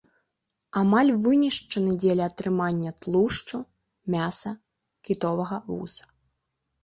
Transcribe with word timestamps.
Амаль 0.79 1.11
вынішчаны 1.25 1.91
дзеля 2.03 2.25
атрымання 2.31 2.91
тлушчу, 3.05 3.57
мяса, 4.15 4.51
кітовага 5.11 5.57
вуса. 5.69 6.05